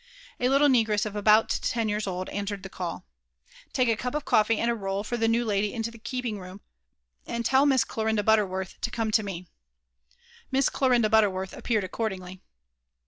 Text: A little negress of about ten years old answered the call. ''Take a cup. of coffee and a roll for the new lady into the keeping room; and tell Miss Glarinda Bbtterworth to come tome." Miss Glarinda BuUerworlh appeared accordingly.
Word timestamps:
A 0.39 0.49
little 0.49 0.67
negress 0.67 1.05
of 1.05 1.15
about 1.15 1.49
ten 1.61 1.87
years 1.87 2.07
old 2.07 2.27
answered 2.29 2.63
the 2.63 2.69
call. 2.71 3.05
''Take 3.71 3.87
a 3.87 3.95
cup. 3.95 4.15
of 4.15 4.25
coffee 4.25 4.57
and 4.57 4.71
a 4.71 4.73
roll 4.73 5.03
for 5.03 5.15
the 5.15 5.27
new 5.27 5.45
lady 5.45 5.75
into 5.75 5.91
the 5.91 5.99
keeping 5.99 6.39
room; 6.39 6.61
and 7.27 7.45
tell 7.45 7.67
Miss 7.67 7.83
Glarinda 7.83 8.23
Bbtterworth 8.23 8.79
to 8.79 8.89
come 8.89 9.11
tome." 9.11 9.45
Miss 10.49 10.69
Glarinda 10.69 11.07
BuUerworlh 11.07 11.53
appeared 11.55 11.83
accordingly. 11.83 12.41